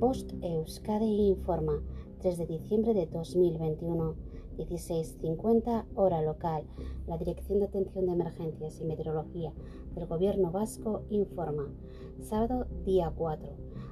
Post 0.00 0.32
Euskadi 0.40 1.28
informa 1.28 1.74
3 2.22 2.38
de 2.38 2.46
diciembre 2.46 2.94
de 2.94 3.04
2021, 3.04 4.14
16.50 4.56 5.84
hora 5.94 6.22
local. 6.22 6.64
La 7.06 7.18
Dirección 7.18 7.58
de 7.58 7.66
Atención 7.66 8.06
de 8.06 8.12
Emergencias 8.12 8.80
y 8.80 8.84
Meteorología 8.86 9.52
del 9.94 10.06
Gobierno 10.06 10.50
Vasco 10.52 11.02
informa. 11.10 11.68
Sábado 12.18 12.66
día 12.86 13.12
4. 13.14 13.46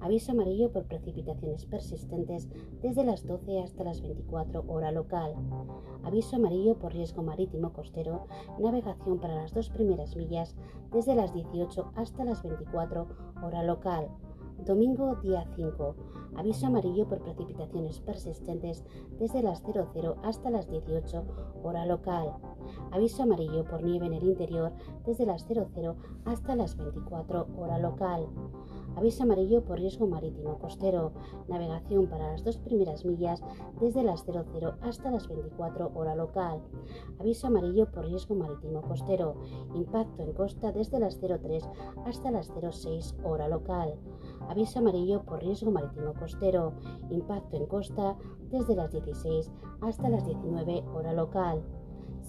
Aviso 0.00 0.32
amarillo 0.32 0.72
por 0.72 0.84
precipitaciones 0.84 1.66
persistentes 1.66 2.48
desde 2.80 3.04
las 3.04 3.26
12 3.26 3.60
hasta 3.60 3.84
las 3.84 4.00
24 4.00 4.64
hora 4.68 4.92
local. 4.92 5.34
Aviso 6.02 6.36
amarillo 6.36 6.78
por 6.78 6.94
riesgo 6.94 7.22
marítimo 7.22 7.74
costero, 7.74 8.26
navegación 8.58 9.18
para 9.18 9.36
las 9.36 9.52
dos 9.52 9.68
primeras 9.68 10.16
millas 10.16 10.56
desde 10.90 11.14
las 11.14 11.34
18 11.34 11.92
hasta 11.94 12.24
las 12.24 12.42
24 12.42 13.06
hora 13.42 13.62
local. 13.62 14.08
Domingo 14.64 15.16
día 15.16 15.46
5. 15.56 15.94
Aviso 16.36 16.66
amarillo 16.66 17.08
por 17.08 17.20
precipitaciones 17.22 18.00
persistentes 18.00 18.84
desde 19.18 19.42
las 19.42 19.62
00 19.62 20.16
hasta 20.22 20.50
las 20.50 20.68
18 20.68 21.24
hora 21.62 21.86
local. 21.86 22.34
Aviso 22.90 23.22
amarillo 23.22 23.64
por 23.64 23.82
nieve 23.82 24.06
en 24.06 24.14
el 24.14 24.24
interior 24.24 24.72
desde 25.04 25.24
las 25.26 25.46
00 25.46 25.96
hasta 26.24 26.56
las 26.56 26.76
24 26.76 27.46
hora 27.56 27.78
local. 27.78 28.28
Aviso 28.96 29.22
amarillo 29.22 29.64
por 29.64 29.78
riesgo 29.78 30.06
marítimo 30.06 30.58
costero. 30.58 31.12
Navegación 31.48 32.06
para 32.08 32.32
las 32.32 32.44
dos 32.44 32.58
primeras 32.58 33.04
millas 33.04 33.42
desde 33.80 34.02
las 34.02 34.24
00 34.24 34.74
hasta 34.82 35.10
las 35.10 35.28
24 35.28 35.92
hora 35.94 36.14
local. 36.14 36.60
Aviso 37.18 37.46
amarillo 37.46 37.90
por 37.90 38.04
riesgo 38.04 38.34
marítimo 38.34 38.82
costero. 38.82 39.34
Impacto 39.74 40.22
en 40.22 40.32
costa 40.32 40.72
desde 40.72 40.98
las 40.98 41.18
03 41.18 41.68
hasta 42.06 42.30
las 42.30 42.50
06 42.50 43.16
hora 43.24 43.48
local. 43.48 43.94
Aviso 44.48 44.80
amarillo 44.80 45.22
por 45.24 45.40
riesgo 45.40 45.70
marítimo 45.70 46.12
costero. 46.14 46.74
Impacto 47.10 47.56
en 47.56 47.66
costa 47.66 48.16
desde 48.50 48.74
las 48.74 48.90
16 48.92 49.50
hasta 49.80 50.08
las 50.08 50.26
19 50.26 50.84
hora 50.94 51.12
local. 51.12 51.62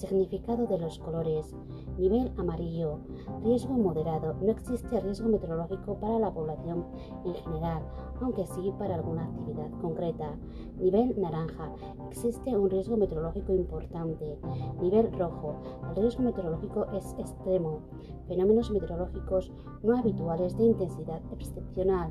Significado 0.00 0.66
de 0.66 0.78
los 0.78 0.98
colores. 0.98 1.54
Nivel 1.98 2.32
amarillo. 2.38 3.00
Riesgo 3.44 3.74
moderado. 3.74 4.32
No 4.40 4.50
existe 4.50 4.98
riesgo 4.98 5.28
meteorológico 5.28 6.00
para 6.00 6.18
la 6.18 6.32
población 6.32 6.86
en 7.26 7.34
general, 7.34 7.82
aunque 8.22 8.46
sí 8.46 8.72
para 8.78 8.94
alguna 8.94 9.24
actividad 9.24 9.70
concreta. 9.82 10.38
Nivel 10.78 11.20
naranja. 11.20 11.74
Existe 12.08 12.56
un 12.56 12.70
riesgo 12.70 12.96
meteorológico 12.96 13.52
importante. 13.52 14.38
Nivel 14.80 15.12
rojo. 15.18 15.60
El 15.90 15.96
riesgo 15.96 16.22
meteorológico 16.22 16.86
es 16.94 17.14
extremo. 17.18 17.80
Fenómenos 18.26 18.70
meteorológicos 18.70 19.52
no 19.82 19.98
habituales 19.98 20.56
de 20.56 20.64
intensidad 20.64 21.20
excepcional. 21.30 22.10